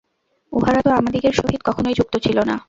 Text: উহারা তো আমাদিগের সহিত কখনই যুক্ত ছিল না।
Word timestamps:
উহারা 0.53 0.81
তো 0.81 0.89
আমাদিগের 0.91 1.33
সহিত 1.33 1.61
কখনই 1.65 1.93
যুক্ত 1.93 2.15
ছিল 2.17 2.37
না। 2.41 2.55